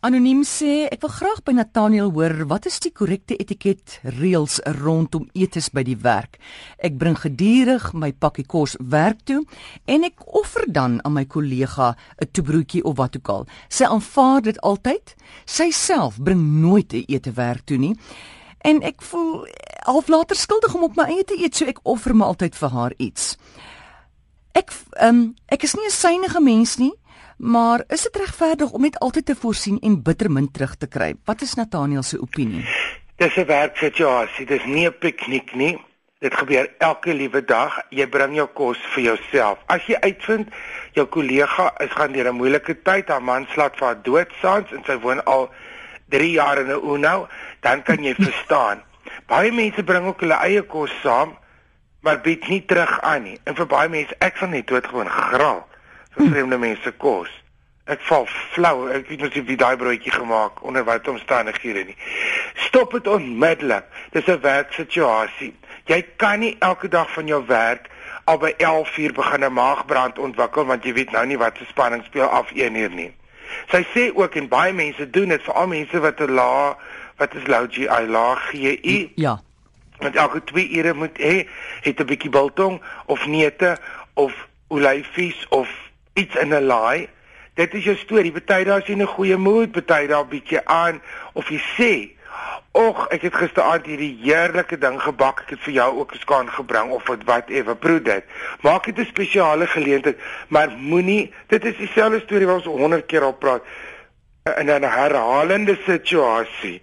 Anoniem 0.00 0.46
sê 0.48 0.86
ek 0.88 1.02
wil 1.04 1.10
graag 1.12 1.40
by 1.44 1.52
Nathaniel 1.52 2.08
hoor 2.16 2.32
wat 2.48 2.64
is 2.64 2.78
die 2.80 2.88
korrekte 2.96 3.36
etiket 3.36 3.98
reëls 4.16 4.54
rondom 4.78 5.26
etes 5.36 5.66
by 5.76 5.82
die 5.84 5.96
werk. 6.00 6.38
Ek 6.80 6.94
bring 6.96 7.18
gedurig 7.20 7.90
my 7.92 8.08
pakkie 8.16 8.46
kos 8.48 8.78
werk 8.80 9.20
toe 9.28 9.42
en 9.84 10.06
ek 10.08 10.24
offer 10.24 10.64
dan 10.72 11.02
aan 11.04 11.18
my 11.18 11.26
kollega 11.28 11.90
'n 12.16 12.30
toebroodjie 12.32 12.80
of 12.82 12.96
wat 12.96 13.16
ook 13.20 13.28
al. 13.28 13.46
Sy 13.68 13.84
aanvaar 13.84 14.40
dit 14.40 14.60
altyd. 14.60 15.14
Sy 15.44 15.68
self 15.70 16.16
bring 16.16 16.40
nooit 16.64 16.94
'n 16.94 17.04
ete 17.06 17.32
werk 17.36 17.66
toe 17.66 17.76
nie. 17.76 17.94
En 18.64 18.80
ek 18.82 19.02
voel 19.02 19.46
half 19.84 20.08
later 20.08 20.36
skuldig 20.36 20.74
om 20.74 20.82
op 20.82 20.96
my 20.96 21.04
eie 21.04 21.24
te 21.24 21.36
eet, 21.36 21.56
so 21.56 21.66
ek 21.66 21.80
offer 21.82 22.14
my 22.16 22.24
altyd 22.24 22.56
vir 22.56 22.70
haar 22.70 22.92
iets. 22.96 23.36
Ek 24.54 24.72
ehm 24.96 25.08
um, 25.08 25.34
ek 25.48 25.62
is 25.62 25.74
nie 25.74 25.84
'n 25.84 25.90
synige 25.90 26.40
mens 26.40 26.78
nie. 26.78 26.92
Maar 27.40 27.84
is 27.88 28.02
dit 28.02 28.16
regverdig 28.16 28.70
om 28.70 28.82
net 28.84 28.98
altyd 28.98 29.26
te 29.26 29.34
voorsien 29.34 29.78
en 29.80 30.02
bittermin 30.02 30.50
terug 30.52 30.74
te 30.76 30.86
kry? 30.86 31.14
Wat 31.24 31.40
is 31.40 31.54
Nathaniel 31.54 32.02
se 32.02 32.20
opinie? 32.20 32.64
Dis 33.16 33.36
'n 33.36 33.46
werksituasie, 33.46 34.46
dis 34.46 34.64
nie 34.64 34.86
'n 34.86 34.98
piknik 34.98 35.54
nie. 35.54 35.78
Dit 36.18 36.34
gebeur 36.34 36.74
elke 36.78 37.14
liewe 37.14 37.44
dag. 37.44 37.80
Jy 37.88 38.08
bring 38.08 38.34
jou 38.34 38.46
kos 38.46 38.78
vir 38.94 39.02
jouself. 39.02 39.58
As 39.66 39.86
jy 39.86 39.96
uitvind 40.00 40.48
jou 40.92 41.06
kollega 41.06 41.72
is 41.78 41.90
gaan 41.90 42.12
deur 42.12 42.28
'n 42.28 42.36
moeilike 42.36 42.82
tyd, 42.82 43.08
haar 43.08 43.22
man 43.22 43.46
slaat 43.52 43.76
vir 43.76 43.86
haar 43.86 44.02
doodsaans 44.02 44.72
en 44.72 44.84
sy 44.84 44.98
woon 44.98 45.24
al 45.24 45.50
3 46.08 46.30
jaar 46.30 46.58
in 46.58 46.66
'n 46.66 46.84
Uno, 46.92 47.28
dan 47.60 47.82
kan 47.82 48.04
jy 48.04 48.14
verstaan. 48.28 48.82
Baie 49.26 49.52
mense 49.52 49.82
bring 49.82 50.06
ook 50.06 50.20
hulle 50.20 50.34
eie 50.34 50.62
kos 50.62 50.92
saam, 51.02 51.38
maar 52.00 52.20
bied 52.20 52.48
nie 52.48 52.64
terug 52.64 53.00
aan 53.00 53.22
nie. 53.22 53.38
En 53.44 53.54
vir 53.54 53.66
baie 53.66 53.88
mense, 53.88 54.14
ek 54.18 54.36
van 54.36 54.50
net 54.50 54.66
doodgewoon 54.66 55.08
graal 55.08 55.66
vir 56.16 56.28
vreemde 56.32 56.58
mense 56.58 56.92
kos. 56.92 57.39
Ek 57.90 58.02
val 58.06 58.26
flou. 58.54 58.88
Ek 58.94 59.08
weet 59.10 59.24
mos 59.24 59.34
nie 59.34 59.42
wie 59.48 59.58
daai 59.58 59.76
broodjie 59.76 60.12
gemaak 60.14 60.62
onder 60.62 60.84
watter 60.86 61.12
omstandighede 61.12 61.84
nie. 61.88 61.96
Stop 62.66 62.94
dit 62.94 63.06
onmiddellik. 63.06 63.84
Dis 64.14 64.26
'n 64.26 64.40
werksituasie. 64.40 65.54
Jy 65.84 66.02
kan 66.16 66.38
nie 66.38 66.56
elke 66.58 66.88
dag 66.88 67.10
van 67.12 67.26
jou 67.26 67.42
werk 67.46 67.90
al 68.24 68.38
by 68.38 68.54
11:00 68.58 69.12
begin 69.12 69.44
'n 69.44 69.52
maagbrand 69.52 70.18
ontwikkel 70.18 70.64
want 70.64 70.84
jy 70.84 70.92
weet 70.92 71.10
nou 71.10 71.26
nie 71.26 71.38
wat 71.38 71.56
se 71.56 71.64
spanning 71.64 72.04
speel 72.04 72.28
af 72.28 72.50
1:00 72.52 72.94
nie. 72.94 73.12
Sy 73.70 73.84
sê 73.94 74.10
ook 74.14 74.34
en 74.34 74.48
baie 74.48 74.72
mense 74.72 75.10
doen 75.10 75.28
dit, 75.28 75.42
veral 75.42 75.66
mense 75.66 76.00
wat 76.00 76.20
'n 76.20 76.34
lae 76.34 76.74
wat 77.16 77.34
is 77.34 77.46
low 77.46 77.66
GI, 77.70 78.06
lae 78.06 78.36
GI. 78.36 79.12
Ja. 79.14 79.40
Want 79.98 80.16
elke 80.16 80.44
2 80.44 80.70
ure 80.70 80.94
moet 80.94 81.18
hê 81.18 81.48
het 81.80 82.00
'n 82.00 82.06
bietjie 82.06 82.30
biltong 82.30 82.82
of 83.06 83.26
neute 83.26 83.76
of 84.14 84.32
olyfies 84.68 85.46
of 85.48 85.68
iets 86.14 86.34
in 86.34 86.54
'n 86.54 86.64
laai. 86.64 87.08
Dit 87.54 87.74
is 87.74 87.84
jou 87.84 87.96
storie. 87.96 88.32
Party 88.32 88.64
daar 88.64 88.78
is 88.78 88.86
jy 88.86 88.92
in 88.92 89.02
'n 89.02 89.06
goeie 89.06 89.36
mood, 89.36 89.72
party 89.72 90.06
daar 90.06 90.26
bietjie 90.26 90.60
aan 90.64 91.02
of 91.32 91.48
jy 91.48 91.60
sê, 91.76 92.10
"Ag, 92.72 93.08
ek 93.10 93.22
het 93.22 93.34
gisteraand 93.34 93.86
hierdie 93.86 94.18
heerlike 94.22 94.78
ding 94.78 95.00
gebak. 95.02 95.40
Ek 95.40 95.50
het 95.50 95.60
vir 95.60 95.72
jou 95.72 95.98
ook 95.98 96.14
'n 96.14 96.18
skaan 96.18 96.48
gebring 96.48 96.90
of 96.90 97.06
wat 97.06 97.24
whatever. 97.24 97.76
Proe 97.76 98.02
dit. 98.02 98.24
Maak 98.60 98.84
dit 98.84 98.98
'n 98.98 99.04
spesiale 99.04 99.66
geleentheid, 99.66 100.18
maar 100.48 100.70
moenie 100.70 101.32
dit 101.46 101.64
is 101.64 101.76
dieselfde 101.76 102.20
storie 102.20 102.46
wat 102.46 102.56
ons 102.56 102.64
100 102.64 103.06
keer 103.06 103.22
al 103.22 103.34
praat 103.34 103.62
in 104.58 104.70
'n 104.70 104.82
herhalende 104.82 105.78
situasie 105.86 106.80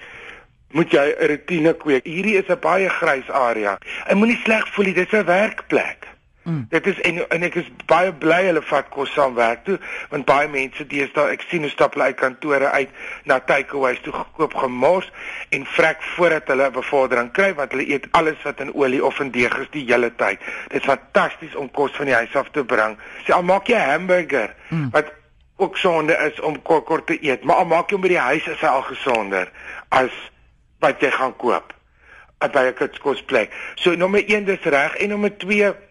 moet 0.72 0.92
jy 0.92 1.16
'n 1.16 1.28
rotine 1.28 1.74
kweek. 1.74 2.06
Hierdie 2.06 2.38
is 2.38 2.50
'n 2.50 2.60
baie 2.60 2.90
grys 2.90 3.30
area. 3.30 3.78
En 4.08 4.18
moenie 4.18 4.40
sleg 4.44 4.68
voel 4.74 4.94
dit 4.94 4.98
is 4.98 5.20
'n 5.20 5.26
werkplek. 5.26 6.17
Mm. 6.48 6.66
Dit 6.70 6.88
is 6.88 7.00
en 7.02 7.30
en 7.30 7.44
ek 7.44 7.56
is 7.60 7.66
baie 7.92 8.14
bly 8.16 8.38
hulle 8.46 8.62
vat 8.70 8.86
kos 8.96 9.10
saam 9.12 9.34
werk 9.36 9.66
toe 9.68 9.74
want 10.14 10.24
baie 10.30 10.48
mense 10.48 10.86
deesdae 10.88 11.34
ek 11.34 11.42
sien 11.50 11.66
hoe 11.68 11.72
stap 11.74 11.98
hulle 11.98 12.06
uit 12.08 12.20
kantore 12.22 12.70
uit 12.72 12.94
na 13.28 13.36
takeaways 13.50 14.00
toe 14.06 14.14
gekoop 14.16 14.54
gemors 14.56 15.10
en 15.58 15.66
vrek 15.76 16.06
voordat 16.14 16.48
hulle 16.54 16.70
'n 16.70 16.76
bevordering 16.78 17.32
kry 17.36 17.50
want 17.58 17.76
hulle 17.76 17.90
eet 17.92 18.08
alles 18.12 18.40
wat 18.48 18.64
in 18.64 18.72
olie 18.74 19.04
of 19.04 19.20
in 19.20 19.32
deeg 19.36 19.58
is 19.60 19.68
die 19.74 19.84
hele 19.92 20.08
tyd. 20.16 20.40
Dit 20.72 20.80
is 20.80 20.88
fantasties 20.88 21.56
om 21.56 21.68
kos 21.72 21.92
van 22.00 22.06
die 22.06 22.16
huis 22.16 22.36
af 22.36 22.48
te 22.56 22.64
bring. 22.64 22.96
Sê 23.26 23.36
al 23.36 23.44
maak 23.44 23.68
jy 23.68 23.76
'n 23.76 23.90
hamburger 23.90 24.56
mm. 24.70 24.90
wat 24.92 25.12
ook 25.58 25.78
sonde 25.78 26.16
is 26.32 26.40
om 26.40 26.62
kort 26.62 26.86
kort 26.86 27.08
te 27.08 27.18
eet, 27.22 27.44
maar 27.44 27.56
al 27.56 27.66
maak 27.66 27.90
jy 27.90 27.96
hom 27.96 28.02
by 28.02 28.14
die 28.14 28.24
huis 28.24 28.48
is 28.48 28.62
hy 28.62 28.68
al 28.72 28.88
gesonder 28.88 29.52
as 29.90 30.16
wat 30.80 31.02
jy 31.02 31.12
gaan 31.12 31.36
koop 31.36 31.74
by 32.40 32.72
'n 32.72 32.90
kosplek. 33.02 33.52
So 33.76 33.96
nommer 33.96 34.24
1 34.24 34.46
dis 34.46 34.64
reg 34.64 34.96
en 34.96 35.10
nommer 35.10 35.38
2 35.38 35.87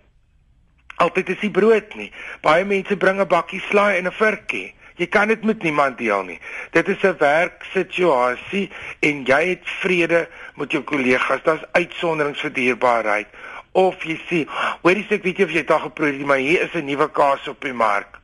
altyd 0.96 1.28
is 1.34 1.40
die 1.40 1.50
brood 1.50 1.94
nie. 1.94 2.10
Baie 2.44 2.64
mense 2.64 2.96
bring 2.96 3.20
'n 3.20 3.28
bakkie 3.28 3.60
slaai 3.68 3.98
en 3.98 4.06
'n 4.06 4.12
virkie. 4.12 4.74
Jy 4.96 5.06
kan 5.12 5.28
dit 5.28 5.42
met 5.44 5.62
niemand 5.62 5.98
deel 5.98 6.22
nie. 6.24 6.38
Dit 6.72 6.88
is 6.88 7.02
'n 7.02 7.16
werksituasie 7.18 8.70
en 9.00 9.24
jy 9.24 9.48
het 9.48 9.64
vrede 9.64 10.28
met 10.56 10.72
jou 10.72 10.82
kollegas. 10.82 11.42
Daar's 11.42 11.64
uitsonderings 11.72 12.40
vir 12.40 12.52
dierbaarheid. 12.52 13.26
Of 13.72 14.04
jy 14.04 14.18
sê, 14.28 14.48
"Hoor 14.82 14.92
jy 14.92 15.04
sê 15.08 15.12
ek 15.12 15.22
weet 15.22 15.36
jy 15.36 15.44
of 15.44 15.50
jy 15.50 15.60
dit 15.60 15.70
al 15.70 15.78
geproe 15.78 16.12
het, 16.12 16.26
maar 16.26 16.36
hier 16.36 16.62
is 16.62 16.74
'n 16.74 16.84
nuwe 16.84 17.10
kaas 17.10 17.48
op 17.48 17.60
die 17.60 17.72
mark. 17.72 18.18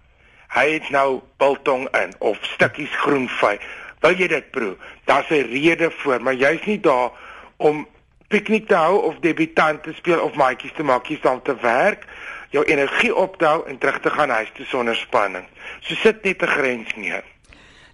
Hy 0.48 0.72
het 0.72 0.90
nou 0.90 1.20
biltong 1.36 1.88
in 1.96 2.14
of 2.18 2.38
stukkies 2.42 2.96
groenvy. 2.96 3.58
Wil 4.00 4.14
jy 4.14 4.28
dit 4.28 4.50
proe?" 4.50 4.76
Daar's 5.04 5.30
'n 5.30 5.48
rede 5.52 5.90
voor, 5.90 6.22
maar 6.22 6.34
jy's 6.34 6.64
nie 6.64 6.80
daar 6.80 7.10
om 7.56 7.86
piknik 8.28 8.68
te 8.68 8.74
hou 8.74 9.02
of 9.02 9.18
debutant 9.18 9.82
te 9.82 9.92
speel 9.92 10.20
of 10.20 10.34
maatjies 10.34 10.72
te 10.72 10.82
maak, 10.82 11.06
jy's 11.06 11.20
daar 11.20 11.42
te 11.42 11.56
werk 11.60 12.06
jou 12.52 12.64
energie 12.64 13.14
optel 13.14 13.66
en 13.66 13.78
terug 13.78 14.00
te 14.00 14.10
gaan 14.10 14.30
huis 14.30 14.50
toe 14.56 14.66
sonder 14.68 14.96
spanning. 14.96 15.46
So 15.80 15.94
sit 15.94 16.24
net 16.24 16.42
'n 16.42 16.46
grens 16.46 16.94
neer. 16.96 17.24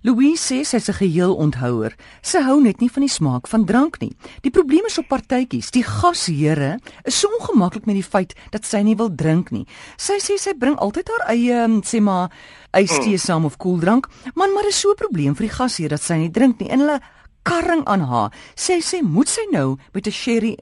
Louise 0.02 0.38
sê 0.38 0.62
sy 0.64 0.76
is 0.76 0.88
'n 0.88 0.94
geheel 0.94 1.34
onthouer. 1.34 1.92
Sy 2.22 2.38
hou 2.42 2.60
net 2.62 2.80
nie 2.80 2.90
van 2.90 3.02
die 3.02 3.10
smaak 3.10 3.48
van 3.48 3.64
drank 3.64 3.98
nie. 4.00 4.16
Die 4.42 4.50
probleem 4.50 4.86
is 4.86 4.98
op 4.98 5.08
partytjies. 5.08 5.70
Die 5.70 5.82
gasheere 5.82 6.78
is 7.04 7.18
so 7.18 7.28
ongemaklik 7.40 7.86
met 7.86 7.94
die 7.94 8.04
feit 8.04 8.34
dat 8.50 8.64
sy 8.64 8.82
nie 8.82 8.96
wil 8.96 9.14
drink 9.14 9.50
nie. 9.50 9.66
Sy 9.96 10.18
sê 10.18 10.38
sy 10.38 10.54
bring 10.54 10.76
altyd 10.76 11.08
haar 11.08 11.28
eie 11.28 11.66
sê 11.82 12.00
maar 12.00 12.30
ystee 12.72 13.12
mm. 13.12 13.18
saam 13.18 13.44
of 13.44 13.56
koeldrank, 13.56 14.06
man, 14.34 14.52
maar 14.52 14.66
is 14.66 14.80
so 14.80 14.90
'n 14.90 14.94
probleem 14.94 15.34
vir 15.34 15.46
die 15.46 15.56
gasheer 15.56 15.88
dat 15.88 16.02
sy 16.02 16.14
nie 16.14 16.30
drink 16.30 16.60
nie. 16.60 16.70
En 16.70 16.78
hulle 16.78 17.00
karring 17.42 17.84
aan 17.84 18.00
haar. 18.00 18.32
Sê 18.54 18.80
sy 18.80 19.00
moet 19.02 19.28
sy 19.28 19.46
nou 19.50 19.78
met 19.92 20.06
'n 20.06 20.12
sherry 20.12 20.58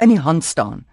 in 0.00 0.08
die 0.08 0.20
hand 0.20 0.44
staan. 0.44 0.84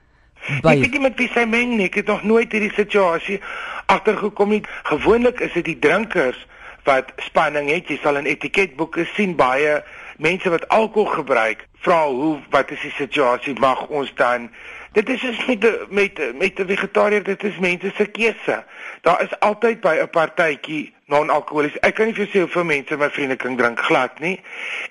By... 0.61 0.75
Ek 0.75 0.85
weet 0.85 0.91
nie 0.91 1.05
met 1.07 1.17
wie 1.17 1.29
sy 1.33 1.45
meng 1.45 1.77
nie. 1.77 1.89
Ek 1.91 2.01
het 2.01 2.07
nog 2.11 2.23
nooit 2.23 2.51
hierdie 2.51 2.73
situasie 2.75 3.41
agtergekom 3.85 4.49
nie. 4.49 4.61
Gewoonlik 4.83 5.39
is 5.39 5.53
dit 5.53 5.65
die 5.65 5.79
drinkers 5.79 6.39
wat 6.83 7.11
spanning 7.21 7.69
het. 7.69 7.89
Jy 7.89 7.99
sal 8.01 8.17
in 8.17 8.29
etiketboeke 8.29 9.05
sien 9.15 9.35
baie 9.35 9.81
mense 10.21 10.49
wat 10.49 10.67
alkohol 10.69 11.09
gebruik 11.21 11.65
vra 11.81 12.05
hoe 12.05 12.37
wat 12.49 12.71
is 12.71 12.81
die 12.85 12.93
situasie 12.97 13.55
mag 13.59 13.87
ons 13.89 14.11
dan 14.15 14.49
dit 14.93 15.09
is 15.09 15.23
is 15.23 15.45
met 15.47 15.65
met 15.89 16.19
met 16.37 16.59
'n 16.59 16.67
vegetariër 16.67 17.23
dit 17.23 17.43
is 17.43 17.57
mense 17.57 17.91
se 17.95 18.05
keuse 18.05 18.63
daar 19.01 19.21
is 19.21 19.39
altyd 19.39 19.81
by 19.81 19.95
'n 20.01 20.09
partytjie 20.09 20.93
non-alkoholies 21.05 21.79
ek 21.79 21.95
kan 21.95 22.05
nie 22.05 22.13
vir 22.13 22.25
jou 22.25 22.31
sê 22.33 22.39
hoeveel 22.39 22.63
mense 22.63 22.97
my 22.97 23.09
vriende 23.09 23.35
kan 23.35 23.55
drink 23.55 23.79
glad 23.79 24.19
nie 24.19 24.39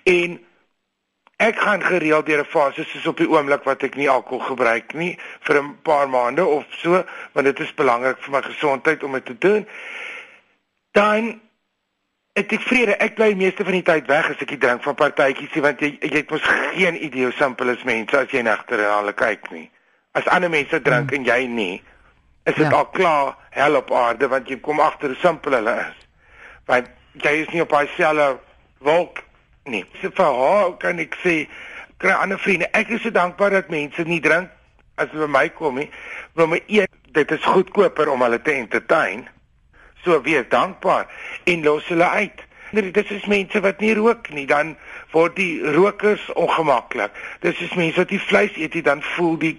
en 0.04 0.40
Ek 1.40 1.56
gaan 1.56 1.82
gereeld 1.82 2.26
deur 2.26 2.42
'n 2.44 2.52
fase 2.52 2.84
soos 2.84 3.06
op 3.06 3.16
die 3.16 3.28
oomblik 3.28 3.62
wat 3.64 3.82
ek 3.82 3.94
nie 3.96 4.08
alkohol 4.10 4.44
gebruik 4.46 4.92
nie 4.92 5.18
vir 5.40 5.62
'n 5.62 5.78
paar 5.82 6.08
maande 6.08 6.44
of 6.44 6.64
so, 6.68 7.04
want 7.32 7.46
dit 7.46 7.60
is 7.60 7.74
belangrik 7.74 8.18
vir 8.20 8.32
my 8.32 8.42
gesondheid 8.42 9.02
om 9.02 9.12
dit 9.12 9.24
te 9.24 9.38
doen. 9.38 9.66
Dan 10.92 11.40
ek 12.32 12.52
ek 12.52 12.60
vrede, 12.60 12.96
ek 12.96 13.14
bly 13.14 13.32
meeste 13.34 13.64
van 13.64 13.72
die 13.72 13.82
tyd 13.82 14.06
weg 14.06 14.28
as 14.30 14.42
ek 14.44 14.60
drink 14.60 14.82
van 14.82 14.94
partytjies, 14.94 15.60
want 15.64 15.80
jy 15.80 15.96
jy 16.00 16.16
het 16.16 16.30
mos 16.30 16.44
geen 16.44 17.04
idee 17.04 17.24
hoe 17.24 17.32
simpel 17.32 17.68
is 17.68 17.82
mense 17.88 18.18
as 18.18 18.30
jy 18.30 18.42
nagter 18.42 18.76
na 18.76 18.98
hulle 18.98 19.12
kyk 19.12 19.50
nie. 19.50 19.70
As 20.12 20.26
ander 20.26 20.50
mense 20.50 20.82
drink 20.82 21.10
hmm. 21.10 21.16
en 21.16 21.24
jy 21.24 21.46
nie, 21.46 21.82
is 22.44 22.54
dit 22.54 22.70
ja. 22.70 22.76
al 22.76 22.86
klaar 22.90 23.36
hel 23.50 23.76
op 23.76 23.90
aarde 23.92 24.28
want 24.28 24.48
jy 24.48 24.60
kom 24.60 24.80
agter 24.80 25.08
hoe 25.08 25.16
simpel 25.16 25.52
hulle 25.52 25.76
is. 25.88 26.06
Want 26.66 26.88
jy 27.12 27.30
is 27.30 27.48
nie 27.48 27.62
op 27.62 27.72
daai 27.72 27.88
selfe 27.96 28.38
wolk 28.78 29.24
nie. 29.64 29.84
So 30.00 30.10
vir 30.10 30.38
haar 30.40 30.76
kan 30.80 31.02
ek 31.02 31.16
sê 31.24 31.34
kry 32.00 32.14
ander 32.16 32.38
vriende. 32.38 32.70
Ek 32.76 32.88
is 32.88 33.02
so 33.04 33.12
dankbaar 33.12 33.50
dat 33.50 33.72
mense 33.72 34.04
nie 34.08 34.20
drink 34.24 34.50
as 35.00 35.10
hulle 35.12 35.28
by 35.28 35.32
my 35.36 35.48
kom 35.56 35.80
nie. 35.80 35.90
Want 36.38 36.54
my 36.54 36.62
eet, 36.66 36.92
dit 37.16 37.34
is 37.34 37.44
goedkoper 37.44 38.08
om 38.12 38.22
hulle 38.24 38.40
te 38.42 38.54
entertain. 38.56 39.26
So 40.04 40.20
wees 40.24 40.48
dankbaar 40.48 41.10
en 41.50 41.64
los 41.66 41.88
hulle 41.92 42.08
uit. 42.08 42.46
Dit 42.70 43.10
is 43.10 43.26
mense 43.26 43.60
wat 43.60 43.80
nie 43.82 43.94
rook 43.98 44.28
nie, 44.30 44.46
dan 44.46 44.76
word 45.10 45.34
die 45.36 45.58
rokers 45.74 46.22
ongemaklik. 46.38 47.10
Dis 47.42 47.58
is 47.66 47.74
mense 47.74 47.98
wat 47.98 48.12
nie 48.14 48.22
vleis 48.22 48.54
eet 48.56 48.78
dan 48.86 49.02
voel 49.16 49.36
die 49.42 49.56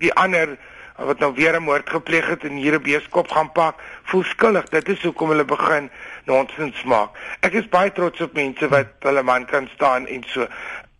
die 0.00 0.12
ander 0.16 0.54
wat 0.96 1.18
nou 1.18 1.34
weer 1.34 1.56
'n 1.56 1.62
moord 1.62 1.90
gepleeg 1.90 2.26
het 2.28 2.44
en 2.44 2.56
hier 2.56 2.74
'n 2.74 2.82
beeskop 2.82 3.30
gaan 3.30 3.52
pak, 3.52 3.80
voel 4.02 4.22
skuldig. 4.22 4.68
Dit 4.68 4.88
is 4.88 5.02
hoekom 5.02 5.28
hulle 5.28 5.44
begin 5.44 5.90
nonsens 6.24 6.82
maak. 6.82 7.16
Ek 7.40 7.52
is 7.52 7.68
baie 7.68 7.92
trots 7.92 8.20
op 8.20 8.32
mense 8.32 8.68
wat 8.68 8.86
hulle 9.06 9.22
man 9.22 9.46
kan 9.46 9.68
staan 9.74 10.06
en 10.06 10.24
so. 10.26 10.46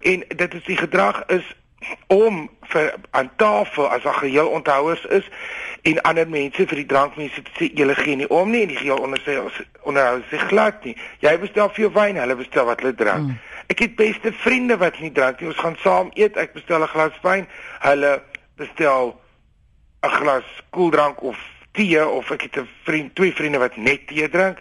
En 0.00 0.24
dit 0.28 0.54
is 0.54 0.64
die 0.64 0.76
gedrag 0.76 1.26
is 1.26 1.56
om 2.06 2.48
vir 2.60 2.94
aan 3.10 3.30
tafel 3.36 3.88
as 3.88 4.02
daar 4.02 4.14
geheel 4.14 4.48
onthouers 4.48 5.04
is 5.04 5.28
en 5.82 6.00
ander 6.02 6.28
mense 6.28 6.66
vir 6.66 6.82
die 6.82 6.86
drankmense 6.86 7.42
te 7.42 7.52
sê 7.56 7.70
julle 7.74 7.94
gee 7.96 8.16
nie 8.20 8.28
om 8.28 8.50
nie 8.52 8.62
en 8.62 8.72
die 8.72 8.80
geheel 8.80 9.00
onder 9.00 9.22
sê 9.24 9.38
onderhou 9.88 10.20
sig 10.30 10.42
glad 10.50 10.84
nie. 10.84 10.96
Jy 11.24 11.38
bestel 11.40 11.70
vir 11.72 11.86
jou 11.86 11.92
wyn, 11.94 12.20
hulle 12.20 12.36
bestel 12.36 12.68
wat 12.68 12.84
hulle 12.84 12.94
drink. 12.94 13.30
Mm. 13.30 13.38
Ek 13.72 13.84
het 13.86 13.96
beste 13.96 14.32
vriende 14.42 14.76
wat 14.76 15.00
nie 15.00 15.12
drink 15.16 15.40
nie. 15.40 15.48
Ons 15.52 15.62
gaan 15.62 15.78
saam 15.80 16.10
eet, 16.18 16.36
ek 16.36 16.52
bestel 16.58 16.82
'n 16.84 16.92
glas 16.92 17.16
wyn, 17.22 17.48
hulle 17.86 18.12
bestel 18.56 19.16
'n 20.04 20.14
glas 20.18 20.48
koeldrank 20.70 21.22
of 21.22 21.38
tee 21.72 22.06
of 22.06 22.30
ek 22.30 22.42
het 22.42 22.56
'n 22.60 22.68
vriend, 22.84 23.14
twee 23.14 23.32
vriende 23.32 23.58
wat 23.58 23.76
net 23.76 24.06
tee 24.06 24.28
drink. 24.28 24.58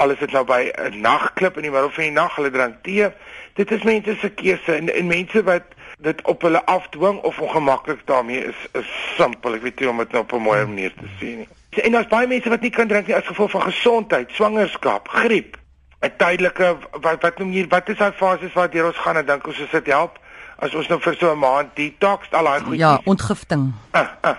Alles 0.00 0.22
is 0.24 0.32
nou 0.32 0.44
by 0.48 0.70
'n 0.72 1.00
nagklub 1.00 1.56
in 1.56 1.62
die 1.68 1.70
middel 1.70 1.90
van 1.90 2.04
die 2.04 2.16
nag, 2.16 2.36
hulle 2.36 2.50
drink 2.50 2.82
tee. 2.82 3.10
Dit 3.54 3.70
is 3.70 3.82
mense 3.82 4.16
se 4.20 4.30
keuse 4.30 4.74
en, 4.74 4.88
en 4.94 5.06
mense 5.06 5.42
wat 5.44 5.62
dit 6.00 6.22
op 6.22 6.42
hulle 6.42 6.64
afdwing 6.64 7.20
of 7.20 7.40
ongemaklik 7.40 8.00
daarmee 8.04 8.44
is 8.44 8.56
is 8.72 8.88
simpel. 9.16 9.54
Ek 9.54 9.62
weet 9.62 9.80
nie 9.80 9.88
om 9.88 9.98
dit 9.98 10.12
nou 10.12 10.22
op 10.22 10.32
'n 10.32 10.42
mooi 10.42 10.64
manier 10.64 10.92
te 10.94 11.08
sê 11.20 11.36
nie. 11.36 11.48
En 11.84 11.92
daar's 11.92 12.08
baie 12.08 12.26
mense 12.26 12.48
wat 12.48 12.60
nie 12.60 12.70
kan 12.70 12.88
drink 12.88 13.06
nie 13.06 13.16
as 13.16 13.26
gevolg 13.26 13.50
van 13.50 13.62
gesondheid, 13.62 14.30
swangerskap, 14.32 15.08
griep, 15.08 15.56
'n 16.00 16.12
tydelike 16.16 16.76
wat 17.00 17.22
wat 17.22 17.38
noem 17.38 17.52
jy 17.52 17.66
wat 17.68 17.88
is 17.88 17.98
daai 17.98 18.12
fases 18.12 18.52
wat 18.52 18.72
deur 18.72 18.86
ons 18.86 18.96
gaan 18.96 19.16
en 19.16 19.26
dink 19.26 19.46
ons 19.46 19.60
as 19.60 19.70
dit 19.70 19.86
help 19.86 20.18
as 20.64 20.74
ons 20.74 20.88
nou 20.88 21.00
vir 21.00 21.16
so 21.18 21.32
'n 21.32 21.38
maand 21.38 21.76
detox 21.76 22.30
al 22.30 22.44
daai 22.44 22.60
goedjies. 22.60 22.80
Ja, 22.80 23.00
ontgifting. 23.04 23.72
Uh, 23.92 24.08
uh, 24.24 24.36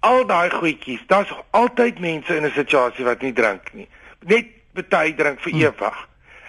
al 0.00 0.26
daai 0.26 0.50
goedjies. 0.50 1.00
Daar's 1.06 1.32
altyd 1.50 1.98
mense 1.98 2.36
in 2.36 2.44
'n 2.44 2.50
situasie 2.50 3.04
wat 3.04 3.22
nie 3.22 3.32
drink 3.32 3.72
nie. 3.72 3.88
Net 4.26 4.46
baie 4.82 5.14
drink 5.14 5.40
vir 5.40 5.54
ewig. 5.68 6.02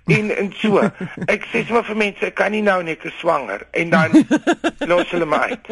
En 0.05 0.29
en 0.37 0.51
so, 0.61 0.81
ek 1.33 1.47
sê 1.51 1.63
sommer 1.65 1.85
vir 1.87 1.97
mense, 1.97 2.25
ek 2.29 2.35
kan 2.37 2.53
nie 2.53 2.61
nou 2.65 2.81
net 2.85 3.05
swanger 3.19 3.65
en 3.73 3.93
dan 3.93 4.13
los 4.91 5.09
hulle 5.13 5.25
my 5.29 5.41
uit. 5.49 5.71